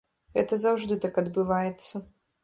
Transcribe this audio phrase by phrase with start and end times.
[0.37, 2.03] Гэта заўжды так адбываецца.